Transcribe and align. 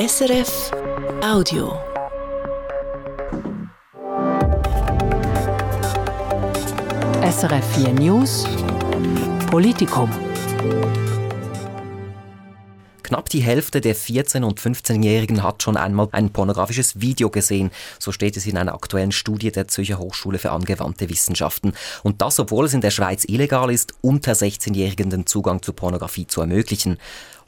SRF 0.00 0.72
Audio. 1.22 1.76
SRF 7.22 7.64
4 7.74 7.92
News 7.92 8.46
Politikum. 9.50 10.08
Knapp 13.10 13.28
die 13.28 13.40
Hälfte 13.40 13.80
der 13.80 13.96
14- 13.96 14.44
und 14.44 14.60
15-Jährigen 14.60 15.42
hat 15.42 15.64
schon 15.64 15.76
einmal 15.76 16.06
ein 16.12 16.30
pornografisches 16.30 17.00
Video 17.00 17.28
gesehen. 17.28 17.72
So 17.98 18.12
steht 18.12 18.36
es 18.36 18.46
in 18.46 18.56
einer 18.56 18.72
aktuellen 18.72 19.10
Studie 19.10 19.50
der 19.50 19.66
Zürcher 19.66 19.98
Hochschule 19.98 20.38
für 20.38 20.52
angewandte 20.52 21.10
Wissenschaften. 21.10 21.72
Und 22.04 22.22
das, 22.22 22.38
obwohl 22.38 22.66
es 22.66 22.72
in 22.72 22.82
der 22.82 22.92
Schweiz 22.92 23.24
illegal 23.24 23.68
ist, 23.72 23.94
unter 24.00 24.30
16-Jährigen 24.34 25.10
den 25.10 25.26
Zugang 25.26 25.60
zu 25.60 25.72
Pornografie 25.72 26.28
zu 26.28 26.40
ermöglichen. 26.40 26.98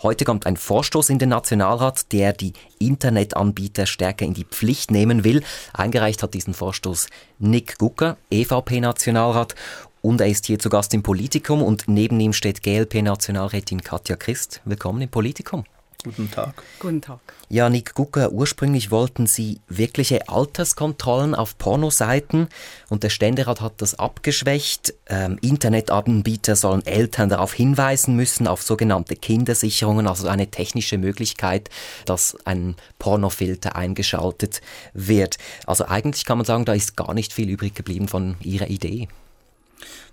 Heute 0.02 0.24
kommt 0.24 0.46
ein 0.46 0.56
Vorstoß 0.56 1.10
in 1.10 1.20
den 1.20 1.28
Nationalrat, 1.28 2.10
der 2.10 2.32
die 2.32 2.54
Internetanbieter 2.80 3.86
stärker 3.86 4.24
in 4.24 4.34
die 4.34 4.42
Pflicht 4.42 4.90
nehmen 4.90 5.22
will. 5.22 5.44
Eingereicht 5.72 6.24
hat 6.24 6.34
diesen 6.34 6.54
Vorstoß 6.54 7.06
Nick 7.38 7.78
Gucker, 7.78 8.16
EVP-Nationalrat. 8.32 9.54
Und 10.02 10.20
er 10.20 10.26
ist 10.26 10.46
hier 10.46 10.58
zu 10.58 10.68
Gast 10.68 10.92
im 10.94 11.04
Politikum 11.04 11.62
und 11.62 11.84
neben 11.86 12.18
ihm 12.18 12.32
steht 12.32 12.64
GLP-Nationalrätin 12.64 13.82
Katja 13.82 14.16
Christ. 14.16 14.60
Willkommen 14.64 15.00
im 15.00 15.08
Politikum. 15.08 15.64
Guten 16.02 16.28
Tag. 16.28 16.60
Guten 16.80 17.00
Tag. 17.00 17.20
Ja, 17.48 17.70
Nick 17.70 17.94
Gucker, 17.94 18.32
ursprünglich 18.32 18.90
wollten 18.90 19.28
Sie 19.28 19.60
wirkliche 19.68 20.28
Alterskontrollen 20.28 21.36
auf 21.36 21.56
Pornoseiten 21.56 22.48
und 22.88 23.04
der 23.04 23.10
Ständerat 23.10 23.60
hat 23.60 23.74
das 23.76 23.96
abgeschwächt. 23.96 24.92
Ähm, 25.06 25.38
Internetanbieter 25.40 26.56
sollen 26.56 26.84
Eltern 26.84 27.28
darauf 27.28 27.54
hinweisen 27.54 28.16
müssen, 28.16 28.48
auf 28.48 28.60
sogenannte 28.60 29.14
Kindersicherungen, 29.14 30.08
also 30.08 30.26
eine 30.26 30.48
technische 30.48 30.98
Möglichkeit, 30.98 31.70
dass 32.06 32.36
ein 32.44 32.74
Pornofilter 32.98 33.76
eingeschaltet 33.76 34.62
wird. 34.94 35.38
Also 35.64 35.86
eigentlich 35.86 36.24
kann 36.24 36.38
man 36.38 36.44
sagen, 36.44 36.64
da 36.64 36.72
ist 36.72 36.96
gar 36.96 37.14
nicht 37.14 37.32
viel 37.32 37.48
übrig 37.48 37.76
geblieben 37.76 38.08
von 38.08 38.34
Ihrer 38.42 38.66
Idee. 38.66 39.06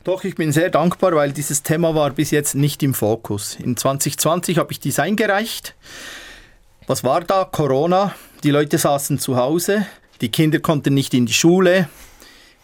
Doch, 0.05 0.23
ich 0.23 0.35
bin 0.35 0.53
sehr 0.53 0.69
dankbar, 0.69 1.13
weil 1.13 1.33
dieses 1.33 1.61
Thema 1.61 1.93
war 1.93 2.11
bis 2.11 2.31
jetzt 2.31 2.55
nicht 2.55 2.81
im 2.83 2.93
Fokus. 2.93 3.57
In 3.61 3.75
2020 3.75 4.57
habe 4.57 4.71
ich 4.71 4.79
dies 4.79 4.97
eingereicht. 4.97 5.75
Was 6.87 7.03
war 7.03 7.21
da? 7.21 7.43
Corona. 7.43 8.15
Die 8.43 8.51
Leute 8.51 8.77
saßen 8.77 9.19
zu 9.19 9.35
Hause. 9.35 9.85
Die 10.21 10.31
Kinder 10.31 10.59
konnten 10.59 10.93
nicht 10.93 11.13
in 11.13 11.25
die 11.25 11.33
Schule. 11.33 11.89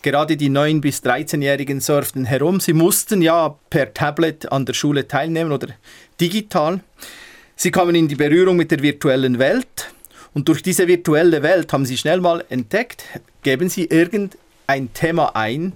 Gerade 0.02 0.38
die 0.38 0.50
9- 0.50 0.80
bis 0.80 1.04
13-Jährigen 1.04 1.82
surften 1.82 2.24
herum. 2.24 2.62
Sie 2.62 2.74
mussten 2.74 3.22
ja 3.22 3.56
per 3.70 3.94
Tablet 3.94 4.50
an 4.52 4.66
der 4.66 4.74
Schule 4.74 5.06
teilnehmen 5.06 5.52
oder 5.52 5.68
digital. 6.22 6.80
Sie 7.58 7.72
kamen 7.72 7.96
in 7.96 8.08
die 8.08 8.16
Berührung 8.16 8.56
mit 8.56 8.72
der 8.72 8.82
virtuellen 8.82 9.40
Welt. 9.40 9.94
Und 10.34 10.48
durch 10.48 10.64
diese 10.64 10.88
virtuelle 10.88 11.44
Welt 11.44 11.74
haben 11.74 11.86
sie 11.86 11.98
schnell 11.98 12.22
mal 12.22 12.46
entdeckt, 12.50 13.04
geben 13.44 13.68
sie 13.68 13.86
irgendein 13.86 14.94
Thema 14.94 15.36
ein 15.36 15.74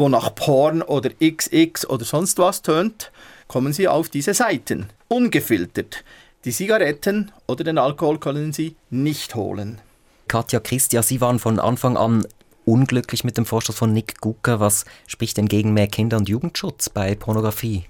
wo 0.00 0.08
nach 0.08 0.34
Porn 0.34 0.82
oder 0.82 1.10
XX 1.22 1.86
oder 1.88 2.04
sonst 2.04 2.38
was 2.38 2.62
tönt, 2.62 3.12
kommen 3.46 3.72
Sie 3.72 3.86
auf 3.86 4.08
diese 4.08 4.34
Seiten. 4.34 4.86
Ungefiltert. 5.08 6.04
Die 6.44 6.52
Zigaretten 6.52 7.30
oder 7.46 7.64
den 7.64 7.78
Alkohol 7.78 8.18
können 8.18 8.52
Sie 8.52 8.76
nicht 8.88 9.34
holen. 9.34 9.80
Katja 10.26 10.58
Christia, 10.60 11.02
Sie 11.02 11.20
waren 11.20 11.38
von 11.38 11.58
Anfang 11.58 11.96
an 11.96 12.26
unglücklich 12.64 13.24
mit 13.24 13.36
dem 13.36 13.44
Vorstoß 13.44 13.76
von 13.76 13.92
Nick 13.92 14.20
Gucker. 14.20 14.58
Was 14.58 14.86
spricht 15.06 15.36
denn 15.36 15.48
gegen 15.48 15.74
mehr 15.74 15.88
Kinder- 15.88 16.16
und 16.16 16.28
Jugendschutz 16.28 16.88
bei 16.88 17.14
Pornografie? 17.14 17.84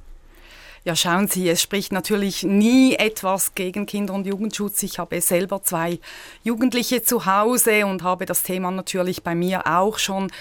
Ja, 0.83 0.97
schauen 0.97 1.29
Sie, 1.29 1.47
es 1.47 1.61
spricht 1.61 1.93
natürlich 1.93 2.43
nie 2.43 2.95
etwas 2.95 3.55
gegen 3.55 3.85
Kinder- 3.85 4.15
und 4.15 4.27
Jugendschutz. 4.27 4.83
Ich 4.83 4.99
habe 4.99 5.21
selber 5.21 5.63
zwei 5.63 5.99
Jugendliche 6.43 7.03
zu 7.03 7.27
Hause 7.27 7.85
und 7.85 8.03
habe 8.03 8.25
das 8.25 8.43
Thema 8.43 8.71
natürlich 8.71 9.23
bei 9.23 9.35
mir 9.35 9.67
auch 9.67 9.99
schon 9.99 10.33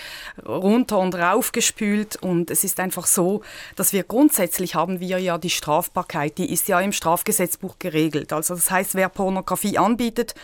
runter 0.46 0.98
und 1.00 1.14
rauf 1.14 1.52
gespült. 1.52 2.16
Und 2.16 2.52
es 2.52 2.64
ist 2.64 2.80
einfach 2.80 3.06
so, 3.06 3.42
dass 3.76 3.92
wir 3.92 4.04
grundsätzlich 4.04 4.76
haben 4.76 5.02
wir 5.02 5.20
ja 5.20 5.38
die 5.38 5.50
Strafbarkeit, 5.50 6.38
die 6.38 6.54
ist 6.54 6.70
ja 6.70 6.80
im 6.80 6.94
Strafgesetzbuch 6.94 7.76
geregelt. 7.78 8.32
Also 8.32 8.56
das 8.56 8.72
heißt, 8.72 8.96
wer 8.96 9.10
Pornografie 9.10 9.78
anbietet 9.78 10.36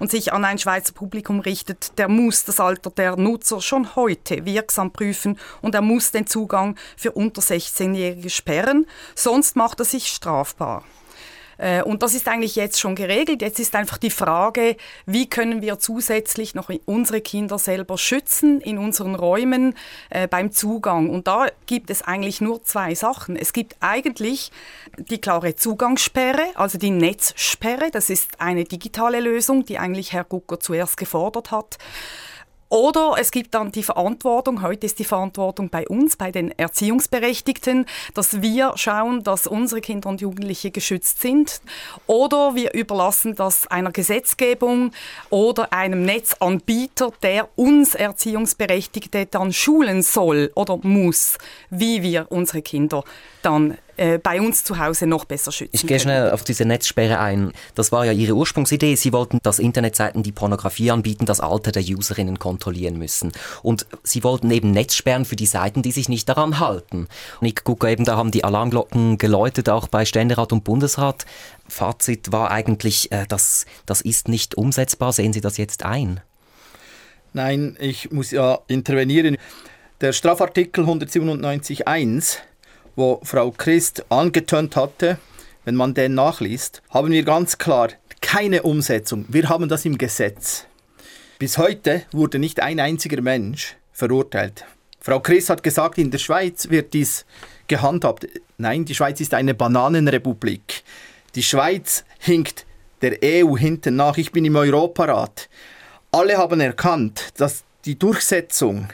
und 0.00 0.10
sich 0.10 0.32
an 0.32 0.44
ein 0.44 0.58
Schweizer 0.58 0.94
Publikum 0.94 1.38
richtet, 1.38 1.96
der 1.96 2.08
muss 2.08 2.42
das 2.42 2.58
Alter 2.58 2.90
der 2.90 3.14
Nutzer 3.14 3.60
schon 3.60 3.94
heute 3.94 4.44
wirksam 4.46 4.90
prüfen 4.90 5.38
und 5.62 5.76
er 5.76 5.82
muss 5.82 6.10
den 6.10 6.26
Zugang 6.26 6.74
für 6.96 7.12
unter 7.12 7.40
16-Jährige 7.40 8.30
sperren. 8.30 8.88
Sonst 9.14 9.43
sonst 9.44 9.56
macht 9.56 9.78
er 9.80 9.84
sich 9.84 10.08
strafbar. 10.08 10.84
Äh, 11.58 11.82
und 11.82 12.02
das 12.02 12.14
ist 12.14 12.26
eigentlich 12.28 12.56
jetzt 12.56 12.80
schon 12.80 12.94
geregelt. 12.94 13.42
Jetzt 13.42 13.60
ist 13.60 13.76
einfach 13.76 13.98
die 13.98 14.10
Frage, 14.10 14.76
wie 15.04 15.28
können 15.28 15.60
wir 15.60 15.78
zusätzlich 15.78 16.54
noch 16.54 16.70
unsere 16.86 17.20
Kinder 17.20 17.58
selber 17.58 17.98
schützen 17.98 18.60
in 18.62 18.78
unseren 18.78 19.14
Räumen 19.14 19.76
äh, 20.08 20.26
beim 20.26 20.50
Zugang. 20.50 21.10
Und 21.10 21.28
da 21.28 21.48
gibt 21.66 21.90
es 21.90 22.00
eigentlich 22.00 22.40
nur 22.40 22.64
zwei 22.64 22.94
Sachen. 22.94 23.36
Es 23.36 23.52
gibt 23.52 23.76
eigentlich 23.80 24.50
die 24.96 25.20
klare 25.20 25.54
Zugangssperre, 25.54 26.46
also 26.54 26.78
die 26.78 26.90
Netzsperre. 26.90 27.90
Das 27.92 28.08
ist 28.08 28.40
eine 28.40 28.64
digitale 28.64 29.20
Lösung, 29.20 29.66
die 29.66 29.78
eigentlich 29.78 30.14
Herr 30.14 30.24
Gucker 30.24 30.58
zuerst 30.58 30.96
gefordert 30.96 31.50
hat. 31.50 31.76
Oder 32.68 33.14
es 33.18 33.30
gibt 33.30 33.54
dann 33.54 33.72
die 33.72 33.82
Verantwortung, 33.82 34.62
heute 34.62 34.86
ist 34.86 34.98
die 34.98 35.04
Verantwortung 35.04 35.70
bei 35.70 35.86
uns, 35.86 36.16
bei 36.16 36.30
den 36.30 36.50
Erziehungsberechtigten, 36.50 37.86
dass 38.14 38.42
wir 38.42 38.72
schauen, 38.76 39.22
dass 39.22 39.46
unsere 39.46 39.80
Kinder 39.80 40.08
und 40.08 40.20
Jugendliche 40.20 40.70
geschützt 40.70 41.20
sind. 41.20 41.60
Oder 42.06 42.54
wir 42.54 42.74
überlassen 42.74 43.34
das 43.36 43.66
einer 43.66 43.92
Gesetzgebung 43.92 44.92
oder 45.30 45.72
einem 45.72 46.04
Netzanbieter, 46.04 47.12
der 47.22 47.48
uns 47.56 47.94
Erziehungsberechtigte 47.94 49.26
dann 49.26 49.52
schulen 49.52 50.02
soll 50.02 50.50
oder 50.54 50.78
muss, 50.82 51.38
wie 51.70 52.02
wir 52.02 52.26
unsere 52.30 52.62
Kinder 52.62 53.04
dann 53.42 53.78
äh, 53.96 54.18
bei 54.18 54.40
uns 54.40 54.64
zu 54.64 54.78
Hause 54.78 55.06
noch 55.06 55.24
besser 55.24 55.52
schützen 55.52 55.70
Ich 55.72 55.86
gehe 55.86 56.00
schnell 56.00 56.30
auf 56.30 56.44
diese 56.44 56.64
Netzsperre 56.64 57.18
ein. 57.18 57.52
Das 57.74 57.92
war 57.92 58.04
ja 58.04 58.12
Ihre 58.12 58.34
Ursprungsidee. 58.34 58.96
Sie 58.96 59.12
wollten, 59.12 59.38
dass 59.42 59.58
Internetseiten, 59.58 60.22
die 60.22 60.32
Pornografie 60.32 60.90
anbieten, 60.90 61.26
das 61.26 61.40
Alter 61.40 61.72
der 61.72 61.82
Userinnen 61.82 62.38
kontrollieren 62.38 62.98
müssen. 62.98 63.32
Und 63.62 63.86
Sie 64.02 64.24
wollten 64.24 64.50
eben 64.50 64.70
Netzsperren 64.70 65.24
für 65.24 65.36
die 65.36 65.46
Seiten, 65.46 65.82
die 65.82 65.92
sich 65.92 66.08
nicht 66.08 66.28
daran 66.28 66.58
halten. 66.60 67.08
Und 67.40 67.46
ich 67.46 67.62
gucke 67.64 67.90
eben, 67.90 68.04
da 68.04 68.16
haben 68.16 68.30
die 68.30 68.44
Alarmglocken 68.44 69.18
geläutet, 69.18 69.68
auch 69.68 69.88
bei 69.88 70.04
Ständerat 70.04 70.52
und 70.52 70.64
Bundesrat. 70.64 71.26
Fazit 71.68 72.32
war 72.32 72.50
eigentlich, 72.50 73.10
äh, 73.12 73.26
das, 73.28 73.66
das 73.86 74.00
ist 74.00 74.28
nicht 74.28 74.56
umsetzbar. 74.56 75.12
Sehen 75.12 75.32
Sie 75.32 75.40
das 75.40 75.56
jetzt 75.56 75.84
ein? 75.84 76.20
Nein, 77.32 77.76
ich 77.80 78.10
muss 78.12 78.30
ja 78.30 78.60
intervenieren. 78.68 79.36
Der 80.00 80.12
Strafartikel 80.12 80.84
197.1 80.84 82.38
wo 82.96 83.20
Frau 83.22 83.50
Christ 83.50 84.04
angetönt 84.10 84.76
hatte, 84.76 85.18
wenn 85.64 85.74
man 85.74 85.94
den 85.94 86.14
nachliest, 86.14 86.82
haben 86.90 87.10
wir 87.10 87.22
ganz 87.24 87.58
klar 87.58 87.88
keine 88.20 88.62
Umsetzung. 88.62 89.26
Wir 89.28 89.48
haben 89.48 89.68
das 89.68 89.84
im 89.84 89.98
Gesetz. 89.98 90.64
Bis 91.38 91.58
heute 91.58 92.02
wurde 92.12 92.38
nicht 92.38 92.60
ein 92.60 92.80
einziger 92.80 93.20
Mensch 93.20 93.76
verurteilt. 93.92 94.64
Frau 95.00 95.20
Christ 95.20 95.50
hat 95.50 95.62
gesagt, 95.62 95.98
in 95.98 96.10
der 96.10 96.18
Schweiz 96.18 96.70
wird 96.70 96.94
dies 96.94 97.26
gehandhabt. 97.66 98.26
Nein, 98.56 98.86
die 98.86 98.94
Schweiz 98.94 99.20
ist 99.20 99.34
eine 99.34 99.52
Bananenrepublik. 99.52 100.82
Die 101.34 101.42
Schweiz 101.42 102.04
hinkt 102.18 102.64
der 103.02 103.18
EU 103.22 103.56
hinten 103.58 103.96
nach. 103.96 104.16
Ich 104.16 104.32
bin 104.32 104.46
im 104.46 104.56
Europarat. 104.56 105.50
Alle 106.10 106.38
haben 106.38 106.60
erkannt, 106.60 107.28
dass 107.36 107.64
die 107.84 107.98
Durchsetzung 107.98 108.88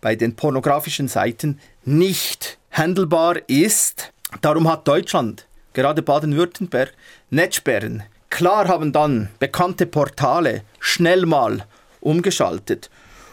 bei 0.00 0.14
den 0.14 0.36
pornografischen 0.36 1.08
Seiten 1.08 1.58
nicht 1.84 2.59
handelbar 2.80 3.36
ist. 3.46 4.10
Darum 4.40 4.66
hat 4.66 4.88
Deutschland, 4.88 5.46
gerade 5.74 6.00
Baden-Württemberg, 6.00 6.94
Netzsperren. 7.28 8.04
Klar 8.30 8.68
haben 8.68 8.90
dann 8.90 9.28
bekannte 9.38 9.84
Portale 9.84 10.62
schnell 10.78 11.26
mal 11.26 11.66
umgeschaltet. 12.00 12.88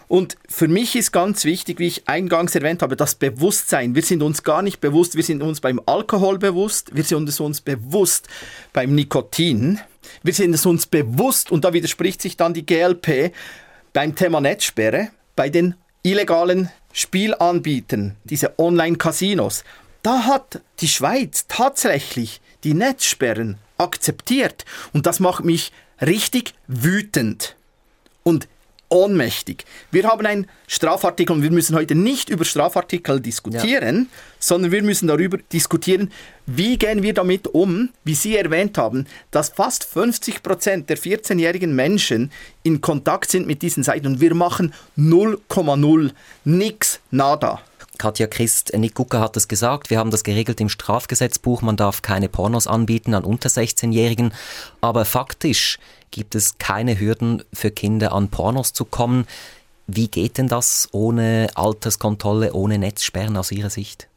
Und 0.09 0.35
für 0.49 0.67
mich 0.67 0.97
ist 0.97 1.13
ganz 1.13 1.45
wichtig, 1.45 1.79
wie 1.79 1.87
ich 1.87 2.09
eingangs 2.09 2.55
erwähnt 2.55 2.81
habe, 2.81 2.97
das 2.97 3.15
Bewusstsein. 3.15 3.95
Wir 3.95 4.01
sind 4.01 4.21
uns 4.21 4.43
gar 4.43 4.61
nicht 4.61 4.81
bewusst, 4.81 5.15
wir 5.15 5.23
sind 5.23 5.41
uns 5.41 5.61
beim 5.61 5.79
Alkohol 5.85 6.39
bewusst, 6.39 6.93
wir 6.93 7.05
sind 7.05 7.39
uns 7.39 7.61
bewusst 7.61 8.27
beim 8.73 8.95
Nikotin, 8.95 9.79
wir 10.23 10.33
sind 10.33 10.53
es 10.53 10.65
uns 10.65 10.87
bewusst, 10.87 11.53
und 11.53 11.63
da 11.63 11.71
widerspricht 11.71 12.21
sich 12.21 12.35
dann 12.35 12.53
die 12.53 12.65
GLP, 12.65 13.31
beim 13.93 14.13
Thema 14.13 14.41
Netzsperre, 14.41 15.11
bei 15.37 15.49
den 15.49 15.75
illegalen 16.03 16.69
Spielanbietern, 16.93 18.15
diese 18.23 18.57
Online-Casinos, 18.57 19.63
da 20.03 20.25
hat 20.25 20.61
die 20.79 20.87
Schweiz 20.87 21.45
tatsächlich 21.47 22.41
die 22.63 22.73
Netzsperren 22.73 23.57
akzeptiert. 23.77 24.65
Und 24.93 25.05
das 25.05 25.19
macht 25.19 25.43
mich 25.43 25.71
richtig 26.01 26.53
wütend. 26.67 27.55
Und 28.23 28.47
ohnmächtig. 28.89 29.65
Wir 29.91 30.07
haben 30.07 30.25
einen 30.25 30.47
Strafartikel 30.67 31.35
und 31.35 31.43
wir 31.43 31.51
müssen 31.51 31.75
heute 31.75 31.95
nicht 31.95 32.29
über 32.29 32.45
Strafartikel 32.45 33.19
diskutieren, 33.19 34.07
ja. 34.09 34.17
sondern 34.39 34.71
wir 34.71 34.83
müssen 34.83 35.07
darüber 35.07 35.37
diskutieren, 35.51 36.11
wie 36.45 36.77
gehen 36.77 37.03
wir 37.03 37.13
damit 37.13 37.47
um, 37.47 37.89
wie 38.03 38.15
Sie 38.15 38.37
erwähnt 38.37 38.77
haben, 38.77 39.05
dass 39.31 39.49
fast 39.49 39.83
50 39.83 40.43
Prozent 40.43 40.89
der 40.89 40.97
14-jährigen 40.97 41.75
Menschen 41.75 42.31
in 42.63 42.81
Kontakt 42.81 43.31
sind 43.31 43.47
mit 43.47 43.61
diesen 43.61 43.83
Seiten 43.83 44.07
und 44.07 44.21
wir 44.21 44.33
machen 44.33 44.73
0,0, 44.97 46.11
nix, 46.45 46.99
nada. 47.11 47.61
Katja 47.97 48.27
Christ, 48.27 48.73
Nick 48.75 48.95
Gucker 48.95 49.19
hat 49.19 49.37
es 49.37 49.47
gesagt, 49.47 49.89
wir 49.89 49.99
haben 49.99 50.11
das 50.11 50.23
geregelt 50.23 50.59
im 50.61 50.69
Strafgesetzbuch, 50.69 51.61
man 51.61 51.77
darf 51.77 52.01
keine 52.01 52.29
Pornos 52.29 52.67
anbieten 52.67 53.13
an 53.13 53.23
unter 53.23 53.49
16-Jährigen, 53.49 54.33
aber 54.81 55.05
faktisch 55.05 55.79
gibt 56.11 56.35
es 56.35 56.57
keine 56.57 56.99
Hürden 56.99 57.43
für 57.53 57.71
Kinder 57.71 58.11
an 58.13 58.29
Pornos 58.29 58.73
zu 58.73 58.85
kommen. 58.85 59.25
Wie 59.87 60.07
geht 60.07 60.37
denn 60.37 60.47
das 60.47 60.89
ohne 60.91 61.47
Alterskontrolle, 61.55 62.53
ohne 62.53 62.77
Netzsperren 62.77 63.37
aus 63.37 63.51
Ihrer 63.51 63.69
Sicht? 63.69 64.07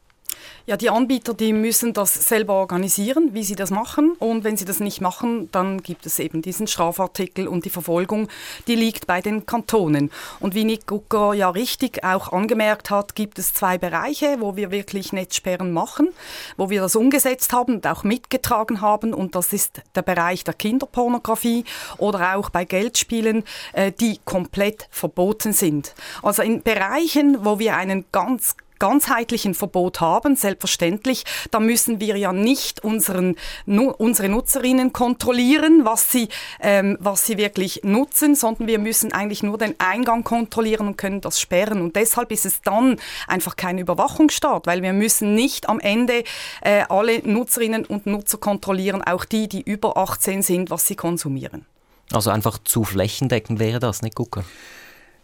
Ja, 0.65 0.77
die 0.77 0.89
Anbieter, 0.89 1.33
die 1.33 1.53
müssen 1.53 1.93
das 1.93 2.13
selber 2.13 2.53
organisieren, 2.53 3.33
wie 3.33 3.43
sie 3.43 3.55
das 3.55 3.71
machen. 3.71 4.13
Und 4.19 4.43
wenn 4.43 4.57
sie 4.57 4.65
das 4.65 4.79
nicht 4.79 5.01
machen, 5.01 5.49
dann 5.51 5.81
gibt 5.81 6.05
es 6.05 6.19
eben 6.19 6.41
diesen 6.41 6.67
Strafartikel 6.67 7.47
und 7.47 7.65
die 7.65 7.69
Verfolgung, 7.69 8.27
die 8.67 8.75
liegt 8.75 9.07
bei 9.07 9.21
den 9.21 9.45
Kantonen. 9.45 10.11
Und 10.39 10.53
wie 10.55 10.63
Nick 10.63 10.87
Gucker 10.87 11.33
ja 11.33 11.49
richtig 11.49 12.03
auch 12.03 12.31
angemerkt 12.31 12.89
hat, 12.89 13.15
gibt 13.15 13.39
es 13.39 13.53
zwei 13.53 13.77
Bereiche, 13.77 14.37
wo 14.39 14.55
wir 14.55 14.71
wirklich 14.71 15.13
Netzsperren 15.13 15.71
machen, 15.71 16.09
wo 16.57 16.69
wir 16.69 16.81
das 16.81 16.95
umgesetzt 16.95 17.53
haben 17.53 17.75
und 17.75 17.87
auch 17.87 18.03
mitgetragen 18.03 18.81
haben. 18.81 19.13
Und 19.13 19.35
das 19.35 19.53
ist 19.53 19.81
der 19.95 20.03
Bereich 20.03 20.43
der 20.43 20.53
Kinderpornografie 20.53 21.65
oder 21.97 22.35
auch 22.35 22.49
bei 22.49 22.65
Geldspielen, 22.65 23.43
äh, 23.73 23.91
die 23.91 24.19
komplett 24.25 24.87
verboten 24.91 25.53
sind. 25.53 25.95
Also 26.21 26.43
in 26.43 26.61
Bereichen, 26.61 27.43
wo 27.43 27.59
wir 27.59 27.75
einen 27.75 28.05
ganz 28.11 28.55
ganzheitlichen 28.81 29.53
Verbot 29.53 30.01
haben, 30.01 30.35
selbstverständlich, 30.35 31.23
da 31.51 31.59
müssen 31.59 31.99
wir 31.99 32.17
ja 32.17 32.33
nicht 32.33 32.83
unseren, 32.83 33.35
nu, 33.67 33.91
unsere 33.91 34.27
Nutzerinnen 34.27 34.91
kontrollieren, 34.91 35.85
was 35.85 36.11
sie, 36.11 36.29
ähm, 36.59 36.97
was 36.99 37.27
sie 37.27 37.37
wirklich 37.37 37.81
nutzen, 37.83 38.33
sondern 38.33 38.65
wir 38.65 38.79
müssen 38.79 39.13
eigentlich 39.13 39.43
nur 39.43 39.59
den 39.59 39.75
Eingang 39.79 40.23
kontrollieren 40.23 40.87
und 40.87 40.97
können 40.97 41.21
das 41.21 41.39
sperren. 41.39 41.79
Und 41.79 41.95
deshalb 41.95 42.31
ist 42.31 42.47
es 42.47 42.61
dann 42.63 42.97
einfach 43.27 43.55
kein 43.55 43.77
Überwachungsstaat, 43.77 44.65
weil 44.65 44.81
wir 44.81 44.93
müssen 44.93 45.35
nicht 45.35 45.69
am 45.69 45.79
Ende 45.79 46.23
äh, 46.61 46.83
alle 46.89 47.19
Nutzerinnen 47.19 47.85
und 47.85 48.07
Nutzer 48.07 48.39
kontrollieren, 48.39 49.03
auch 49.03 49.25
die, 49.25 49.47
die 49.47 49.61
über 49.61 49.95
18 49.95 50.41
sind, 50.41 50.71
was 50.71 50.87
sie 50.87 50.95
konsumieren. 50.95 51.67
Also 52.11 52.31
einfach 52.31 52.57
zu 52.63 52.83
flächendeckend 52.83 53.59
wäre 53.59 53.79
das, 53.79 54.01
nicht 54.01 54.15
Gucker? 54.15 54.43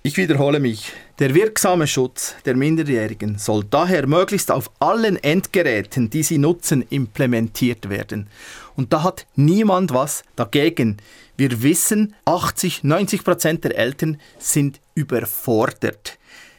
Ich 0.07 0.15
wiederhole 0.15 0.61
mich. 0.61 0.93
Der 1.19 1.35
wirksame 1.35 1.85
Schutz 1.85 2.35
der 2.45 2.55
Minderjährigen 2.55 3.37
soll 3.37 3.65
daher 3.69 4.07
möglichst 4.07 4.51
auf 4.51 4.71
allen 4.79 5.21
Endgeräten, 5.21 6.09
die 6.09 6.23
sie 6.23 6.37
nutzen, 6.37 6.85
implementiert 6.89 7.89
werden. 7.89 8.29
Und 8.77 8.93
da 8.93 9.03
hat 9.03 9.27
niemand 9.35 9.93
was 9.93 10.23
dagegen. 10.37 10.95
Wir 11.35 11.61
wissen, 11.61 12.15
80, 12.23 12.85
90 12.85 13.25
Prozent 13.25 13.65
der 13.65 13.77
Eltern 13.77 14.17
sind 14.39 14.79
überfordert. 14.95 16.17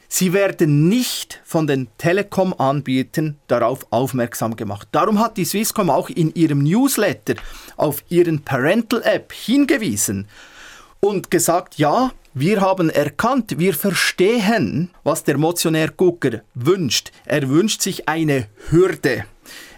Sie 0.09 0.35
werden 0.35 0.91
nicht 0.91 1.41
von 1.43 1.67
den 1.67 1.89
Telekom-Anbietern 1.97 3.39
darauf 3.47 3.87
aufmerksam 3.89 4.57
gemacht. 4.57 4.89
Darum 4.93 5.21
hat 5.21 5.39
die 5.39 5.47
Swisscom 5.47 5.89
auch 5.89 6.11
in 6.11 6.35
ihrem 6.35 6.63
Newsletter 6.63 7.37
auf 7.79 8.05
ihren 8.11 8.43
Parental 8.45 9.01
App 9.05 9.33
hingewiesen 9.33 10.29
und 11.01 11.31
gesagt, 11.31 11.79
ja, 11.79 12.13
wir 12.35 12.61
haben 12.61 12.91
erkannt, 12.91 13.59
wir 13.59 13.75
verstehen, 13.75 14.91
was 15.03 15.25
der 15.25 15.39
Motionär 15.39 15.91
Gucker 15.91 16.43
wünscht. 16.55 17.11
Er 17.25 17.49
wünscht 17.49 17.83
sich 17.83 18.09
eine 18.09 18.47
Hürde. 18.71 19.25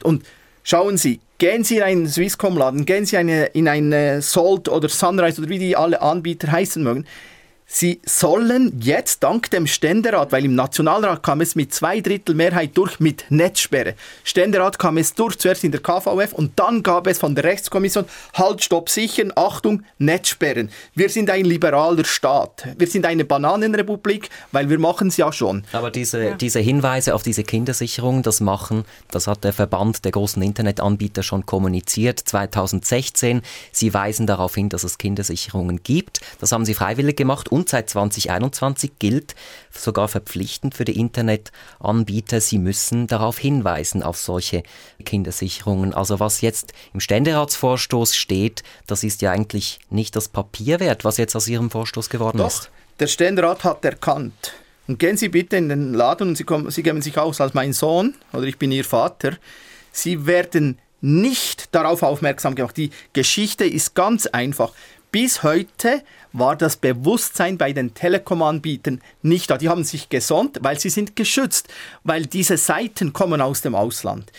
Und 0.03 0.25
schauen 0.63 0.97
Sie, 0.97 1.21
gehen 1.39 1.65
Sie 1.65 1.79
in 1.79 1.83
einen 1.83 2.09
Swisscom-Laden, 2.09 2.85
gehen 2.85 3.07
Sie 3.07 3.17
eine, 3.17 3.47
in 3.47 3.69
eine 3.69 4.21
Salt 4.23 4.69
oder 4.69 4.89
Sunrise 4.89 5.41
oder 5.41 5.51
wie 5.51 5.59
die 5.59 5.77
alle 5.77 6.03
Anbieter 6.03 6.53
heißen 6.53 6.83
mögen. 6.83 7.07
Sie 7.73 8.01
sollen 8.05 8.81
jetzt 8.81 9.23
dank 9.23 9.49
dem 9.53 9.69
Ständerat, 9.69 10.33
weil 10.33 10.45
im 10.45 10.57
Nationalrat 10.57 11.23
kam 11.23 11.41
es 11.41 11.55
mit 11.55 11.73
zwei 11.73 12.01
Drittel 12.01 12.35
Mehrheit 12.35 12.77
durch 12.77 12.99
mit 12.99 13.27
Netzsperre. 13.29 13.95
Ständerat 14.25 14.77
kam 14.77 14.97
es 14.97 15.15
durch, 15.15 15.39
zuerst 15.39 15.63
in 15.63 15.71
der 15.71 15.81
KVF 15.81 16.33
und 16.33 16.59
dann 16.59 16.83
gab 16.83 17.07
es 17.07 17.21
von 17.21 17.37
der 17.37 17.45
Rechtskommission 17.45 18.07
Halt, 18.35 18.65
Stopp, 18.65 18.91
Sichern, 18.91 19.33
Achtung, 19.37 19.85
Netzsperren. 19.99 20.71
Wir 20.97 21.09
sind 21.09 21.31
ein 21.31 21.45
liberaler 21.45 22.05
Staat. 22.05 22.67
Wir 22.77 22.89
sind 22.89 23.07
eine 23.07 23.25
Bananenrepublik, 23.25 24.31
weil 24.51 24.69
wir 24.69 24.81
machen 24.81 25.07
es 25.07 25.17
ja 25.17 25.33
schon. 25.33 25.63
Aber 25.71 25.93
diese, 25.93 26.25
ja. 26.25 26.35
diese 26.35 26.59
Hinweise 26.59 27.15
auf 27.15 27.23
diese 27.23 27.45
Kindersicherung, 27.45 28.25
das 28.25 28.41
machen, 28.41 28.85
das 29.13 29.29
hat 29.29 29.45
der 29.45 29.53
Verband 29.53 30.05
der 30.05 30.11
großen 30.11 30.43
Internetanbieter 30.43 31.23
schon 31.23 31.47
kommuniziert 31.47 32.19
2016. 32.19 33.43
Sie 33.71 33.95
weisen 33.95 34.27
darauf 34.27 34.57
hin, 34.57 34.71
dass 34.71 34.83
es 34.83 34.99
Kindersicherungen 34.99 35.85
gibt. 35.85 36.21
Das 36.41 36.51
haben 36.51 36.65
sie 36.65 36.75
freiwillig 36.75 37.17
gemacht 37.17 37.49
und 37.49 37.60
seit 37.69 37.91
2021 37.91 38.93
gilt 38.99 39.35
sogar 39.71 40.09
verpflichtend 40.09 40.75
für 40.75 40.85
die 40.85 40.99
Internetanbieter, 40.99 42.41
sie 42.41 42.59
müssen 42.59 43.07
darauf 43.07 43.39
hinweisen, 43.39 44.03
auf 44.03 44.17
solche 44.17 44.63
Kindersicherungen. 45.05 45.95
Also 45.95 46.21
was 46.21 46.41
jetzt 46.41 46.73
im 46.95 47.01
Ständeratsvorstoß 47.01 48.17
steht, 48.17 48.63
das 48.87 49.05
ist 49.05 49.23
ja 49.23 49.31
eigentlich 49.31 49.81
nicht 49.91 50.17
das 50.17 50.29
Papier 50.29 50.81
wert, 50.81 51.05
was 51.05 51.17
jetzt 51.17 51.37
aus 51.37 51.49
Ihrem 51.49 51.71
Vorstoß 51.71 52.11
geworden 52.11 52.39
Doch, 52.39 52.49
ist. 52.49 52.71
Der 52.99 53.07
Ständerat 53.07 53.65
hat 53.65 53.85
erkannt. 53.85 54.55
Und 54.87 54.99
gehen 54.99 55.17
Sie 55.17 55.29
bitte 55.29 55.57
in 55.57 55.69
den 55.69 55.95
Laden 55.95 56.31
und 56.31 56.37
Sie, 56.37 56.45
kommen, 56.45 56.71
Sie 56.71 56.83
geben 56.83 57.01
sich 57.01 57.17
aus 57.17 57.41
als 57.41 57.55
mein 57.55 57.73
Sohn 57.73 58.15
oder 58.33 58.45
ich 58.45 58.59
bin 58.59 58.73
Ihr 58.73 58.85
Vater. 58.85 59.37
Sie 59.93 60.27
werden 60.27 60.79
nicht 61.01 61.75
darauf 61.75 62.03
aufmerksam 62.03 62.55
gemacht. 62.55 62.77
Die 62.77 62.91
Geschichte 63.13 63.65
ist 63.65 63.95
ganz 63.95 64.27
einfach. 64.27 64.73
Bis 65.13 65.43
heute 65.43 66.03
war 66.33 66.57
das 66.57 66.77
Bewusstsein 66.77 67.59
bei 67.59 67.73
den 67.73 67.95
Telekom-Anbietern 67.95 69.01
nicht 69.23 69.51
da. 69.51 69.59
Die 69.59 69.69
haben 69.69 69.85
sich 69.85 70.09
gesonnt, 70.09 70.59
weil 70.63 70.79
sie 70.79 70.91
sind 70.91 71.17
geschützt, 71.17 71.69
weil 72.05 72.27
diese 72.27 72.57
Seiten 72.57 73.13
kommen 73.13 73.41
aus 73.41 73.63
dem 73.63 73.75
Ausland. 73.75 74.31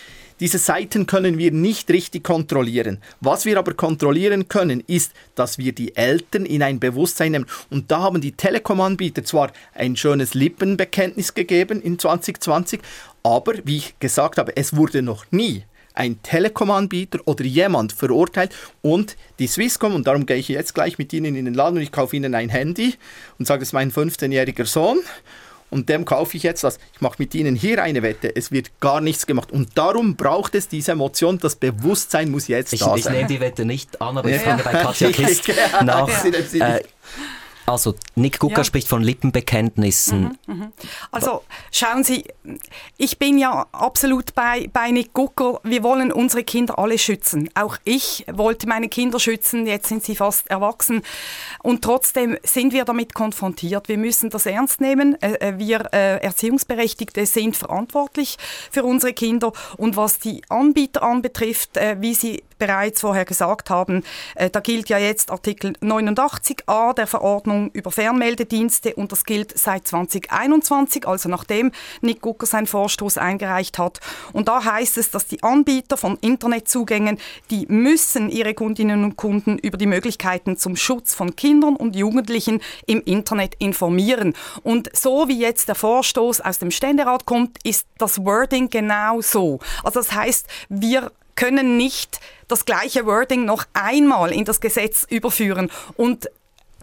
Diese 0.42 0.58
Seiten 0.58 1.06
können 1.06 1.38
wir 1.38 1.52
nicht 1.52 1.92
richtig 1.92 2.24
kontrollieren. 2.24 2.98
Was 3.20 3.46
wir 3.46 3.60
aber 3.60 3.76
kontrollieren 3.76 4.48
können, 4.48 4.84
ist, 4.88 5.14
dass 5.36 5.60
wir 5.60 5.72
die 5.72 5.96
Eltern 5.96 6.48
in 6.48 6.64
ein 6.64 6.80
Bewusstsein 6.80 7.34
nehmen. 7.34 7.46
Und 7.70 7.92
da 7.92 8.00
haben 8.00 8.22
die 8.22 8.32
Telekom-Anbieter 8.32 9.24
zwar 9.24 9.52
ein 9.76 9.96
schönes 9.96 10.34
Lippenbekenntnis 10.34 11.36
gegeben 11.36 11.80
in 11.80 12.00
2020, 12.00 12.82
aber 13.22 13.54
wie 13.66 13.78
ich 13.78 14.00
gesagt 14.00 14.40
habe, 14.40 14.58
es 14.58 14.76
wurde 14.76 15.04
noch 15.04 15.26
nie 15.30 15.64
ein 15.94 16.22
Telekom-Anbieter 16.24 17.20
oder 17.26 17.44
jemand 17.44 17.94
verurteilt 17.94 18.56
und 18.82 19.18
die 19.40 19.48
Swisscom, 19.48 19.96
und 19.96 20.08
darum 20.08 20.26
gehe 20.26 20.38
ich 20.38 20.48
jetzt 20.48 20.74
gleich 20.74 20.98
mit 20.98 21.14
Ihnen 21.14 21.36
in 21.36 21.46
den 21.46 21.54
Laden 21.54 21.78
und 21.78 21.84
ich 21.84 21.92
kaufe 21.92 22.16
Ihnen 22.16 22.36
ein 22.36 22.50
Handy 22.50 22.96
und 23.40 23.46
sage, 23.46 23.64
es 23.64 23.70
ist 23.70 23.74
mein 23.74 23.92
15-jähriger 23.92 24.66
Sohn 24.66 25.00
und 25.72 25.88
dem 25.88 26.04
kaufe 26.06 26.36
ich 26.38 26.44
jetzt 26.44 26.64
das. 26.64 26.80
Ich 26.94 27.02
mache 27.02 27.16
mit 27.18 27.34
Ihnen 27.34 27.56
hier 27.56 27.82
eine 27.82 28.04
Wette. 28.04 28.36
Es 28.36 28.52
wird 28.52 28.80
gar 28.82 29.00
nichts 29.00 29.26
gemacht. 29.26 29.52
Und 29.52 29.78
darum 29.78 30.18
braucht 30.18 30.54
es 30.54 30.68
diese 30.68 30.92
Emotion. 30.92 31.40
Das 31.40 31.56
Bewusstsein 31.56 32.30
muss 32.30 32.50
jetzt 32.50 32.74
ich, 32.74 32.82
da 32.82 32.88
sein. 32.88 32.98
Ich 32.98 33.10
nehme 33.10 33.28
die 33.28 33.40
Wette 33.40 33.64
nicht 33.64 34.02
an, 34.02 34.18
aber 34.18 34.30
ich 34.30 34.42
frage 34.42 34.64
bei 34.64 34.72
Katja 34.72 35.12
Christ 35.14 35.50
nach. 35.84 36.10
Äh, 36.26 36.82
also 37.72 37.96
Nick 38.16 38.40
Gucker 38.40 38.58
ja. 38.58 38.64
spricht 38.64 38.88
von 38.88 39.04
Lippenbekenntnissen. 39.04 40.38
Mhm, 40.48 40.56
mh. 40.56 40.72
Also 41.12 41.44
schauen 41.72 42.04
Sie, 42.04 42.26
ich 42.98 43.18
bin 43.18 43.38
ja 43.38 43.66
absolut 43.72 44.36
bei, 44.36 44.70
bei 44.72 44.92
Nick 44.92 45.14
Gucker. 45.14 45.60
Wir 45.64 45.84
wollen 45.84 46.12
unsere 46.12 46.44
Kinder 46.44 46.78
alle 46.78 46.98
schützen. 46.98 47.50
Auch 47.56 47.78
ich 47.84 48.26
wollte 48.32 48.68
meine 48.68 48.90
Kinder 48.90 49.20
schützen, 49.20 49.66
jetzt 49.68 49.88
sind 49.88 50.04
sie 50.04 50.16
fast 50.16 50.50
erwachsen. 50.50 51.02
Und 51.64 51.84
trotzdem 51.84 52.38
sind 52.44 52.74
wir 52.74 52.86
damit 52.86 53.14
konfrontiert. 53.14 53.88
Wir 53.88 53.98
müssen 53.98 54.30
das 54.30 54.46
ernst 54.46 54.82
nehmen. 54.82 55.22
Äh, 55.22 55.34
äh, 55.36 55.58
wir 55.58 55.90
äh, 55.94 56.18
Erziehungsberechtigte 56.18 57.26
sind 57.26 57.56
verantwortlich 57.58 58.38
für 58.72 58.84
unsere 58.84 59.14
Kinder. 59.14 59.54
Und 59.78 59.96
was 59.96 60.20
die 60.20 60.42
Anbieter 60.50 61.04
anbetrifft, 61.04 61.80
wie 62.00 62.14
Sie 62.14 62.44
bereits 62.62 63.02
vorher 63.02 63.26
gesagt 63.26 63.72
haben, 63.72 64.04
da 64.52 64.60
gilt 64.60 64.88
ja 64.88 65.00
jetzt 65.00 65.32
Artikel 65.32 65.74
89a 65.82 66.94
der 66.94 67.08
Verordnung 67.08 67.72
über 67.74 67.92
Fernmeldedienste 67.92 68.94
und 68.94 69.12
das 69.12 69.24
gilt 69.26 69.58
seit 69.58 69.88
2021, 69.88 71.08
also 71.08 71.28
nachdem 71.28 71.72
Nick 72.02 72.22
Gucker 72.22 72.46
seinen 72.46 72.68
Vorstoß 72.68 73.18
eingereicht 73.18 73.80
hat. 73.80 74.00
Und 74.32 74.48
da 74.48 74.64
heißt 74.64 75.00
es, 75.00 75.10
dass 75.10 75.26
die 75.26 75.42
Anbieter 75.42 75.98
von 75.98 76.18
Internetzugängen, 76.22 77.18
die 77.50 77.66
müssen 77.68 78.30
ihre 78.30 78.54
Kundinnen 78.54 79.04
und 79.04 79.16
Kunden 79.16 79.58
über 79.58 79.80
die 79.80 79.88
Möglichkeiten 79.88 80.56
zum 80.56 80.76
Schutz 80.76 81.16
von 81.16 81.36
Kindern 81.36 81.76
und 81.76 81.96
Jugendlichen 81.96 82.62
im 82.86 83.02
Internet 83.02 83.56
informieren. 83.58 84.36
Und 84.62 84.96
so 84.96 85.28
wie 85.28 85.40
jetzt 85.40 85.68
der 85.68 85.76
Vorstoß 85.76 86.42
aus 86.42 86.60
dem 86.60 86.70
Ständerat 86.70 87.26
kommt, 87.26 87.58
ist 87.64 87.88
das 87.98 88.24
Wording 88.24 88.70
genau 88.70 89.20
so. 89.22 89.58
Also 89.84 90.00
das 90.00 90.12
heißt, 90.12 90.46
wir 90.70 91.12
können 91.42 91.76
nicht 91.76 92.20
das 92.48 92.66
gleiche 92.66 93.08
Wording 93.08 93.46
noch 93.46 93.66
einmal 93.74 94.32
in 94.32 94.46
das 94.46 94.62
Gesetz 94.62 95.08
überführen. 95.10 95.72
Und 95.98 96.30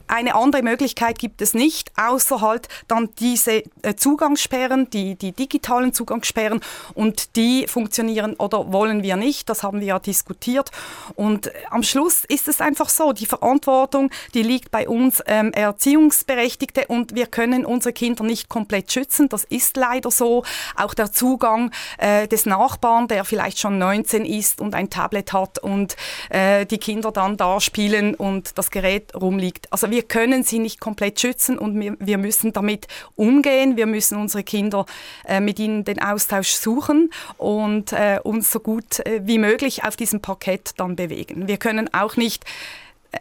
eine 0.08 0.34
andere 0.34 0.62
Möglichkeit 0.62 1.18
gibt 1.18 1.42
es 1.42 1.54
nicht, 1.54 1.92
außer 1.96 2.40
halt 2.40 2.68
dann 2.88 3.10
diese 3.18 3.62
äh, 3.82 3.94
Zugangssperren, 3.96 4.90
die, 4.90 5.14
die 5.14 5.32
digitalen 5.32 5.92
Zugangssperren. 5.92 6.60
Und 6.94 7.36
die 7.36 7.66
funktionieren 7.66 8.34
oder 8.34 8.72
wollen 8.72 9.02
wir 9.02 9.16
nicht, 9.16 9.48
das 9.48 9.62
haben 9.62 9.80
wir 9.80 9.86
ja 9.86 9.98
diskutiert. 9.98 10.70
Und 11.14 11.50
am 11.70 11.82
Schluss 11.82 12.24
ist 12.24 12.48
es 12.48 12.60
einfach 12.60 12.88
so, 12.88 13.12
die 13.12 13.26
Verantwortung, 13.26 14.10
die 14.34 14.42
liegt 14.42 14.70
bei 14.70 14.88
uns 14.88 15.22
ähm, 15.26 15.52
Erziehungsberechtigte. 15.52 16.86
Und 16.88 17.14
wir 17.14 17.26
können 17.26 17.64
unsere 17.64 17.92
Kinder 17.92 18.24
nicht 18.24 18.48
komplett 18.48 18.92
schützen, 18.92 19.28
das 19.28 19.44
ist 19.44 19.76
leider 19.76 20.10
so, 20.10 20.44
auch 20.76 20.94
der 20.94 21.12
Zugang 21.12 21.70
äh, 21.98 22.26
des 22.28 22.46
Nachbarn, 22.46 23.08
der 23.08 23.24
vielleicht 23.24 23.58
schon 23.58 23.78
19 23.78 24.24
ist 24.24 24.60
und 24.60 24.74
ein 24.74 24.90
Tablet 24.90 25.32
hat 25.32 25.58
und 25.58 25.96
äh, 26.30 26.66
die 26.66 26.78
Kinder 26.78 27.12
dann 27.12 27.36
da 27.36 27.60
spielen 27.60 28.14
und 28.14 28.56
das 28.58 28.70
Gerät 28.70 29.14
rumliegt. 29.14 29.72
Also 29.72 29.90
wir 29.90 29.97
können 30.02 30.42
sie 30.42 30.58
nicht 30.58 30.80
komplett 30.80 31.20
schützen 31.20 31.58
und 31.58 31.78
wir, 31.78 31.96
wir 31.98 32.18
müssen 32.18 32.52
damit 32.52 32.86
umgehen. 33.16 33.76
Wir 33.76 33.86
müssen 33.86 34.18
unsere 34.18 34.44
Kinder 34.44 34.86
äh, 35.26 35.40
mit 35.40 35.58
ihnen 35.58 35.84
den 35.84 36.00
Austausch 36.00 36.52
suchen 36.52 37.10
und 37.36 37.92
äh, 37.92 38.18
uns 38.22 38.50
so 38.50 38.60
gut 38.60 39.00
äh, 39.00 39.20
wie 39.24 39.38
möglich 39.38 39.84
auf 39.84 39.96
diesem 39.96 40.20
Parkett 40.20 40.72
dann 40.76 40.96
bewegen. 40.96 41.48
Wir 41.48 41.56
können 41.56 41.92
auch 41.92 42.16
nicht 42.16 42.44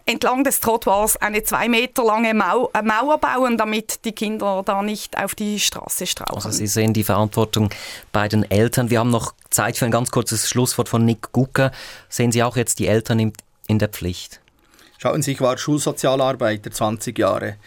entlang 0.05 0.43
des 0.43 0.59
Trottoirs 0.59 1.17
eine 1.17 1.43
zwei 1.43 1.69
Meter 1.69 2.03
lange 2.03 2.33
Mau 2.33 2.69
äh, 2.73 2.81
Mauer 2.81 3.17
bauen, 3.17 3.57
damit 3.57 4.03
die 4.05 4.11
Kinder 4.11 4.63
da 4.65 4.81
nicht 4.81 5.17
auf 5.17 5.35
die 5.35 5.59
Straße 5.59 6.07
strauchen. 6.07 6.35
Also 6.35 6.51
Sie 6.51 6.67
sehen 6.67 6.93
die 6.93 7.03
Verantwortung 7.03 7.69
bei 8.11 8.27
den 8.27 8.49
Eltern. 8.49 8.89
Wir 8.89 8.99
haben 8.99 9.09
noch 9.09 9.33
Zeit 9.49 9.77
für 9.77 9.85
ein 9.85 9.91
ganz 9.91 10.11
kurzes 10.11 10.49
Schlusswort 10.49 10.89
von 10.89 11.05
Nick 11.05 11.31
Gucker. 11.31 11.71
Sehen 12.09 12.31
Sie 12.31 12.43
auch 12.43 12.57
jetzt 12.57 12.79
die 12.79 12.87
Eltern 12.87 13.33
in 13.67 13.79
der 13.79 13.89
Pflicht? 13.89 14.41
Schauen 14.97 15.21
Sie, 15.21 15.33
ich 15.33 15.41
war 15.41 15.57
Schulsozialarbeiter 15.57 16.71
20 16.71 17.17
Jahre. 17.19 17.57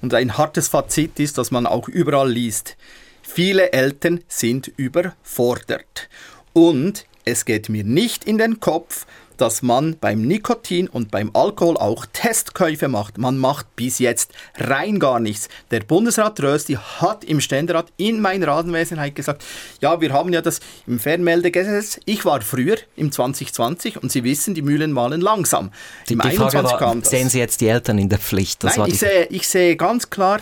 Und 0.00 0.14
ein 0.14 0.38
hartes 0.38 0.68
Fazit 0.68 1.18
ist, 1.18 1.36
dass 1.36 1.50
man 1.50 1.66
auch 1.66 1.88
überall 1.88 2.30
liest. 2.30 2.76
Viele 3.22 3.72
Eltern 3.72 4.22
sind 4.28 4.68
überfordert. 4.76 6.08
Und 6.52 7.04
es 7.24 7.44
geht 7.44 7.68
mir 7.68 7.84
nicht 7.84 8.24
in 8.24 8.38
den 8.38 8.60
Kopf, 8.60 9.06
dass 9.40 9.62
man 9.62 9.96
beim 9.98 10.22
Nikotin 10.22 10.88
und 10.88 11.10
beim 11.10 11.30
Alkohol 11.34 11.76
auch 11.76 12.06
Testkäufe 12.12 12.88
macht. 12.88 13.18
Man 13.18 13.38
macht 13.38 13.74
bis 13.76 13.98
jetzt 13.98 14.32
rein 14.56 14.98
gar 14.98 15.20
nichts. 15.20 15.48
Der 15.70 15.80
Bundesrat 15.80 16.40
Rösti 16.40 16.74
hat 16.74 17.24
im 17.24 17.40
Ständerat 17.40 17.92
in 17.96 18.20
meiner 18.20 18.48
Rasenwesenheit 18.48 19.14
gesagt, 19.14 19.44
ja, 19.80 20.00
wir 20.00 20.12
haben 20.12 20.32
ja 20.32 20.42
das 20.42 20.60
im 20.86 20.98
Fernmeldegesetz. 20.98 22.00
Ich 22.04 22.24
war 22.24 22.40
früher 22.40 22.76
im 22.96 23.10
2020 23.10 24.02
und 24.02 24.12
Sie 24.12 24.24
wissen, 24.24 24.54
die 24.54 24.62
Mühlen 24.62 24.92
malen 24.92 25.20
langsam. 25.20 25.70
Die, 26.08 26.14
Im 26.14 26.20
die 26.20 26.28
21 26.28 26.72
war, 26.72 26.78
kam 26.78 27.00
das. 27.00 27.10
Sehen 27.10 27.28
Sie 27.28 27.38
jetzt 27.38 27.60
die 27.60 27.68
Eltern 27.68 27.98
in 27.98 28.08
der 28.08 28.18
Pflicht? 28.18 28.62
Das 28.64 28.76
Nein, 28.76 28.90
ich, 28.90 28.98
sehe, 28.98 29.26
ich 29.30 29.48
sehe 29.48 29.76
ganz 29.76 30.10
klar 30.10 30.40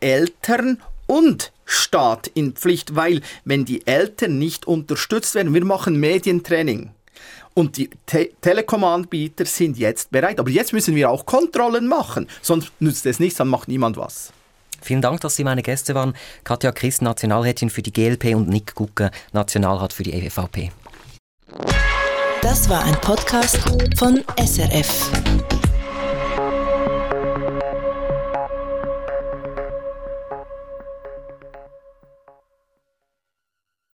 Eltern 0.00 0.80
und 1.06 1.52
Staat 1.64 2.28
in 2.28 2.52
Pflicht, 2.52 2.94
weil 2.94 3.22
wenn 3.44 3.64
die 3.64 3.86
Eltern 3.86 4.38
nicht 4.38 4.66
unterstützt 4.66 5.34
werden, 5.34 5.52
wir 5.52 5.64
machen 5.64 5.98
Medientraining. 5.98 6.90
Und 7.56 7.78
die 7.78 7.88
Te 8.04 8.32
Telekom-Anbieter 8.42 9.46
sind 9.46 9.78
jetzt 9.78 10.10
bereit. 10.10 10.38
Aber 10.38 10.50
jetzt 10.50 10.74
müssen 10.74 10.94
wir 10.94 11.10
auch 11.10 11.24
Kontrollen 11.24 11.88
machen. 11.88 12.28
Sonst 12.42 12.70
nützt 12.80 13.06
es 13.06 13.18
nichts, 13.18 13.38
dann 13.38 13.48
macht 13.48 13.66
niemand 13.66 13.96
was. 13.96 14.30
Vielen 14.82 15.00
Dank, 15.00 15.22
dass 15.22 15.36
Sie 15.36 15.44
meine 15.44 15.62
Gäste 15.62 15.94
waren. 15.94 16.14
Katja 16.44 16.70
Christ, 16.70 17.00
Nationalrätin 17.00 17.70
für 17.70 17.80
die 17.80 17.94
GLP 17.94 18.34
und 18.36 18.48
Nick 18.48 18.74
Gucke, 18.74 19.10
Nationalrat 19.32 19.94
für 19.94 20.02
die 20.02 20.12
EVP. 20.12 20.70
Das 22.42 22.68
war 22.68 22.84
ein 22.84 22.94
Podcast 23.00 23.58
von 23.96 24.22
SRF. 24.38 25.10